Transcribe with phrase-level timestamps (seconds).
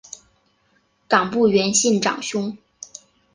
[1.07, 2.57] 冈部元信长兄。